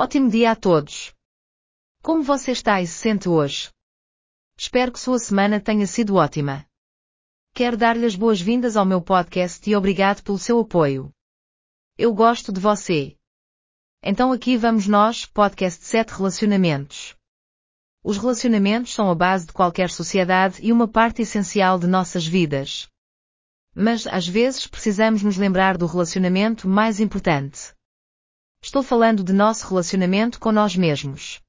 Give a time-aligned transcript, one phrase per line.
[0.00, 1.12] Ótimo dia a todos.
[2.04, 3.68] Como você está e se sente hoje?
[4.56, 6.64] Espero que sua semana tenha sido ótima.
[7.52, 11.10] Quero dar-lhe as boas-vindas ao meu podcast e obrigado pelo seu apoio.
[11.98, 13.16] Eu gosto de você.
[14.00, 17.16] Então aqui vamos nós, podcast 7 Relacionamentos.
[18.04, 22.86] Os relacionamentos são a base de qualquer sociedade e uma parte essencial de nossas vidas.
[23.74, 27.76] Mas, às vezes, precisamos nos lembrar do relacionamento mais importante.
[28.60, 31.40] Estou falando de nosso relacionamento com nós mesmos.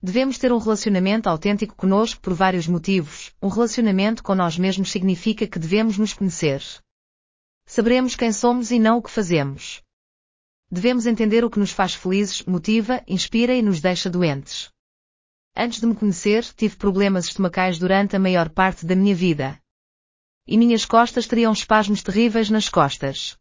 [0.00, 3.34] Devemos ter um relacionamento autêntico conosco por vários motivos.
[3.42, 6.62] Um relacionamento com nós mesmos significa que devemos nos conhecer.
[7.66, 9.82] Saberemos quem somos e não o que fazemos.
[10.70, 14.70] Devemos entender o que nos faz felizes, motiva, inspira e nos deixa doentes.
[15.54, 19.60] Antes de me conhecer, tive problemas estomacais durante a maior parte da minha vida.
[20.46, 23.36] E minhas costas teriam espasmos terríveis nas costas.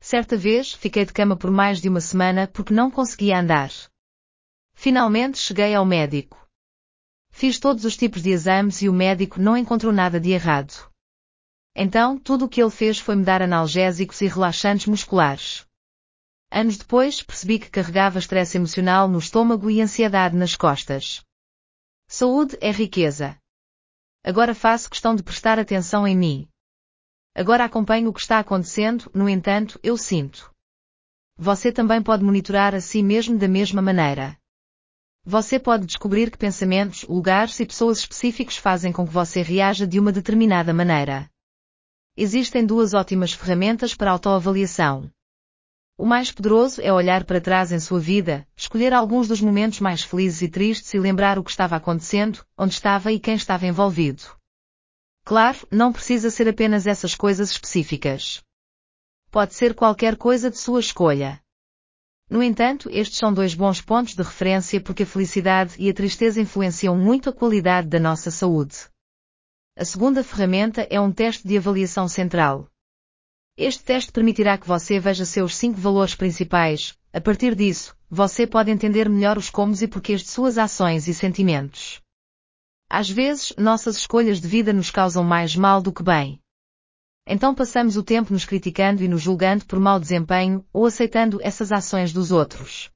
[0.00, 3.70] Certa vez, fiquei de cama por mais de uma semana porque não conseguia andar.
[4.74, 6.48] Finalmente cheguei ao médico.
[7.30, 10.90] Fiz todos os tipos de exames e o médico não encontrou nada de errado.
[11.74, 15.64] Então, tudo o que ele fez foi me dar analgésicos e relaxantes musculares.
[16.50, 21.22] Anos depois, percebi que carregava estresse emocional no estômago e ansiedade nas costas.
[22.08, 23.36] Saúde é riqueza.
[24.24, 26.48] Agora faço questão de prestar atenção em mim.
[27.38, 30.52] Agora acompanho o que está acontecendo, no entanto, eu sinto.
[31.36, 34.36] Você também pode monitorar a si mesmo da mesma maneira.
[35.24, 40.00] Você pode descobrir que pensamentos, lugares e pessoas específicos fazem com que você reaja de
[40.00, 41.30] uma determinada maneira.
[42.16, 45.08] Existem duas ótimas ferramentas para autoavaliação.
[45.96, 50.02] O mais poderoso é olhar para trás em sua vida, escolher alguns dos momentos mais
[50.02, 54.37] felizes e tristes e lembrar o que estava acontecendo, onde estava e quem estava envolvido.
[55.28, 58.42] Claro, não precisa ser apenas essas coisas específicas.
[59.30, 61.38] Pode ser qualquer coisa de sua escolha.
[62.30, 66.40] No entanto, estes são dois bons pontos de referência porque a felicidade e a tristeza
[66.40, 68.88] influenciam muito a qualidade da nossa saúde.
[69.76, 72.66] A segunda ferramenta é um teste de avaliação central.
[73.54, 76.96] Este teste permitirá que você veja seus cinco valores principais.
[77.12, 81.12] A partir disso, você pode entender melhor os comos e porquês de suas ações e
[81.12, 82.00] sentimentos.
[82.90, 86.40] Às vezes, nossas escolhas de vida nos causam mais mal do que bem.
[87.26, 91.70] Então passamos o tempo nos criticando e nos julgando por mau desempenho ou aceitando essas
[91.70, 92.90] ações dos outros.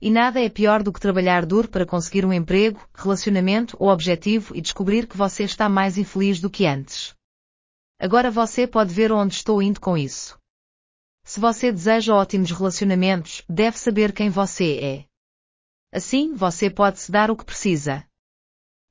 [0.00, 4.56] E nada é pior do que trabalhar duro para conseguir um emprego, relacionamento ou objetivo
[4.56, 7.12] e descobrir que você está mais infeliz do que antes.
[7.98, 10.38] Agora você pode ver onde estou indo com isso.
[11.24, 15.04] Se você deseja ótimos relacionamentos, deve saber quem você é.
[15.92, 18.06] Assim, você pode se dar o que precisa.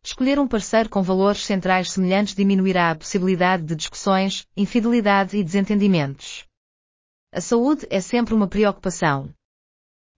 [0.10, 6.48] Escolher um parceiro com valores centrais semelhantes diminuirá a possibilidade de discussões, infidelidade e desentendimentos.
[7.32, 9.30] A saúde é sempre uma preocupação.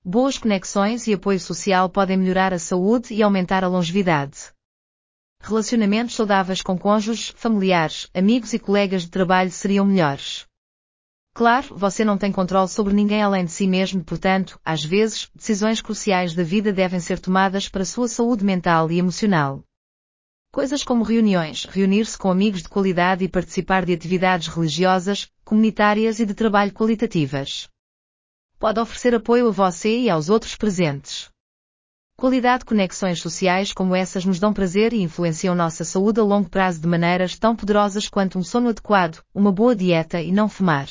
[0.02, 4.54] Boas conexões e apoio social podem melhorar a saúde e aumentar a longevidade.
[5.42, 10.46] Relacionamentos saudáveis com cônjuges, familiares, amigos e colegas de trabalho seriam melhores.
[11.34, 15.82] Claro, você não tem controle sobre ninguém além de si mesmo, portanto, às vezes, decisões
[15.82, 19.62] cruciais da vida devem ser tomadas para sua saúde mental e emocional.
[20.54, 26.26] Coisas como reuniões, reunir-se com amigos de qualidade e participar de atividades religiosas, comunitárias e
[26.26, 27.70] de trabalho qualitativas.
[28.60, 31.30] Pode oferecer apoio a você e aos outros presentes.
[32.18, 36.50] Qualidade de conexões sociais como essas nos dão prazer e influenciam nossa saúde a longo
[36.50, 40.90] prazo de maneiras tão poderosas quanto um sono adequado, uma boa dieta e não fumar.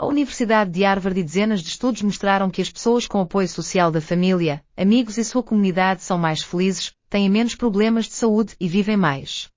[0.00, 3.90] A Universidade de Harvard e dezenas de estudos mostraram que as pessoas com apoio social
[3.90, 8.68] da família, amigos e sua comunidade são mais felizes, têm menos problemas de saúde e
[8.68, 9.50] vivem mais.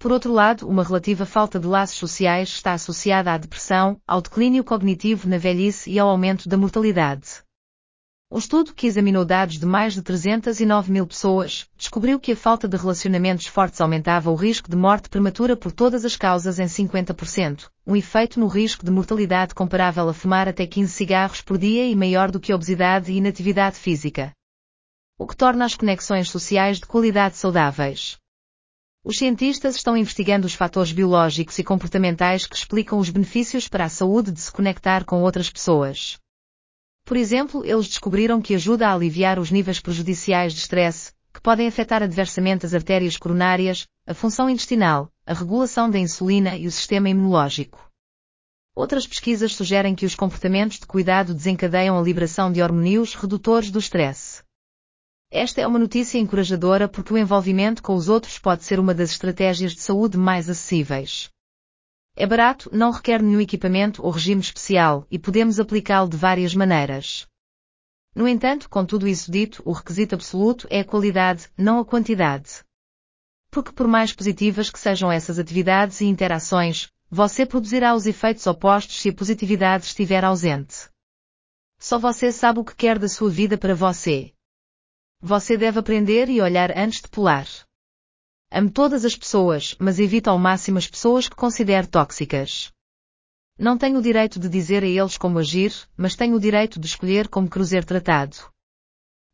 [0.00, 4.64] Por outro lado, uma relativa falta de laços sociais está associada à depressão, ao declínio
[4.64, 7.44] cognitivo na velhice e ao aumento da mortalidade.
[8.32, 12.66] Um estudo que examinou dados de mais de 309 mil pessoas descobriu que a falta
[12.66, 17.68] de relacionamentos fortes aumentava o risco de morte prematura por todas as causas em 50%,
[17.86, 21.94] um efeito no risco de mortalidade comparável a fumar até 15 cigarros por dia e
[21.94, 24.32] maior do que obesidade e inatividade física
[25.18, 28.16] o que torna as conexões sociais de qualidade saudáveis.
[29.04, 33.88] Os cientistas estão investigando os fatores biológicos e comportamentais que explicam os benefícios para a
[33.88, 36.18] saúde de se conectar com outras pessoas.
[37.04, 41.66] Por exemplo, eles descobriram que ajuda a aliviar os níveis prejudiciais de estresse, que podem
[41.66, 47.08] afetar adversamente as artérias coronárias, a função intestinal, a regulação da insulina e o sistema
[47.08, 47.90] imunológico.
[48.74, 53.78] Outras pesquisas sugerem que os comportamentos de cuidado desencadeiam a liberação de hormônios redutores do
[53.78, 54.42] estresse.
[55.30, 59.10] Esta é uma notícia encorajadora porque o envolvimento com os outros pode ser uma das
[59.10, 61.30] estratégias de saúde mais acessíveis.
[62.14, 67.26] É barato, não requer nenhum equipamento ou regime especial e podemos aplicá-lo de várias maneiras.
[68.14, 72.62] No entanto, com tudo isso dito, o requisito absoluto é a qualidade, não a quantidade.
[73.50, 79.00] Porque por mais positivas que sejam essas atividades e interações, você produzirá os efeitos opostos
[79.00, 80.90] se a positividade estiver ausente.
[81.78, 84.32] Só você sabe o que quer da sua vida para você.
[85.20, 87.46] Você deve aprender e olhar antes de pular.
[88.54, 92.70] Ame todas as pessoas, mas evite ao máximo as pessoas que considere tóxicas.
[93.58, 96.86] Não tenho o direito de dizer a eles como agir, mas tenho o direito de
[96.86, 98.36] escolher como cruzer tratado.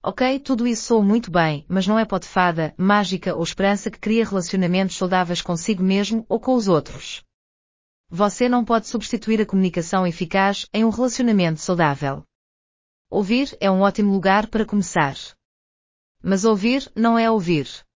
[0.04, 4.24] Ok, tudo isso sou muito bem, mas não é fada, mágica ou esperança que cria
[4.24, 7.24] relacionamentos saudáveis consigo mesmo ou com os outros.
[8.08, 12.22] Você não pode substituir a comunicação eficaz em um relacionamento saudável.
[13.10, 15.16] Ouvir é um ótimo lugar para começar.
[16.22, 17.87] Mas ouvir não é ouvir.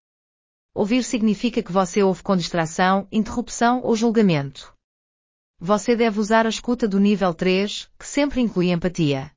[0.75, 4.73] Ouvir significa que você ouve com distração, interrupção ou julgamento.
[5.59, 9.31] Você deve usar a escuta do nível 3, que sempre inclui empatia.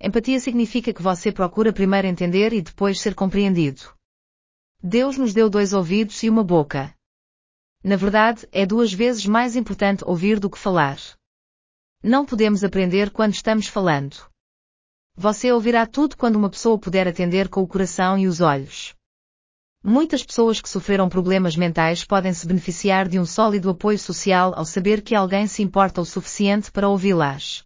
[0.00, 3.94] Empatia significa que você procura primeiro entender e depois ser compreendido.
[4.80, 6.94] Deus nos deu dois ouvidos e uma boca.
[7.82, 10.98] Na verdade, é duas vezes mais importante ouvir do que falar.
[12.02, 14.30] Não podemos aprender quando estamos falando.
[15.16, 18.94] Você ouvirá tudo quando uma pessoa puder atender com o coração e os olhos.
[19.86, 24.64] Muitas pessoas que sofreram problemas mentais podem se beneficiar de um sólido apoio social ao
[24.64, 27.62] saber que alguém se importa o suficiente para ouvi-las.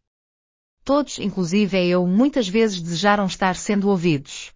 [0.82, 4.52] Todos, inclusive eu, muitas vezes desejaram estar sendo ouvidos.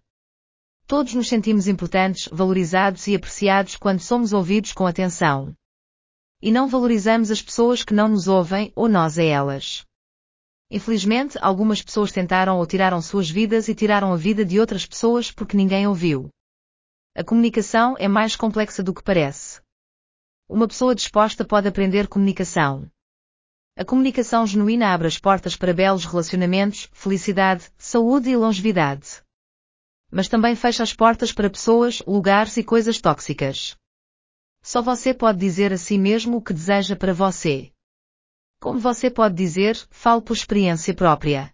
[0.85, 5.53] Todos nos sentimos importantes, valorizados e apreciados quando somos ouvidos com atenção.
[6.41, 9.85] E não valorizamos as pessoas que não nos ouvem ou nós a elas.
[10.69, 15.31] Infelizmente, algumas pessoas tentaram ou tiraram suas vidas e tiraram a vida de outras pessoas
[15.31, 16.29] porque ninguém ouviu.
[17.15, 19.61] A comunicação é mais complexa do que parece.
[20.49, 22.89] Uma pessoa disposta pode aprender comunicação.
[23.77, 29.21] A comunicação genuína abre as portas para belos relacionamentos, felicidade, saúde e longevidade.
[30.11, 33.77] Mas também fecha as portas para pessoas, lugares e coisas tóxicas.
[34.63, 37.71] Só você pode dizer a si mesmo o que deseja para você.
[38.59, 41.51] Como você pode dizer, falo por experiência própria.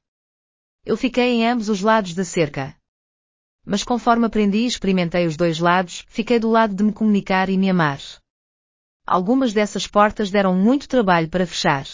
[0.85, 2.78] Eu fiquei em ambos os lados da cerca
[3.65, 7.57] mas conforme aprendi e experimentei os dois lados, fiquei do lado de me comunicar e
[7.57, 7.99] me amar.
[9.05, 11.85] Algumas dessas portas deram muito trabalho para fechar.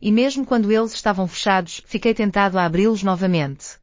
[0.00, 3.78] E mesmo quando eles estavam fechados, fiquei tentado a abri-los novamente.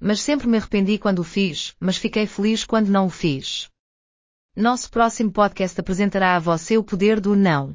[0.00, 3.68] Mas sempre me arrependi quando o fiz, mas fiquei feliz quando não o fiz.
[4.54, 7.74] Nosso próximo podcast apresentará a você o poder do não.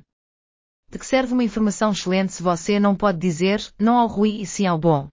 [0.90, 4.46] De que serve uma informação excelente se você não pode dizer não ao ruim e
[4.46, 5.08] sim ao bom?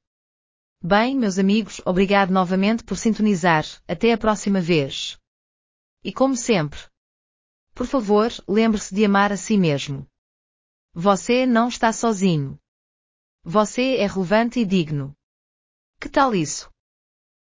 [0.86, 3.64] Bem, meus amigos, obrigado novamente por sintonizar.
[3.88, 5.19] Até a próxima vez.
[6.04, 6.78] E como sempre,
[7.75, 10.06] por favor, lembre-se de amar a si mesmo.
[10.92, 12.58] Você não está sozinho.
[13.42, 15.16] Você é relevante e digno.
[15.98, 16.70] Que tal isso?